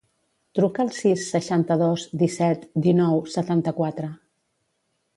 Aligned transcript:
Truca 0.59 0.81
al 0.83 0.89
sis, 0.99 1.25
seixanta-dos, 1.35 2.07
disset, 2.23 2.67
dinou, 2.89 3.23
setanta-quatre. 3.37 4.15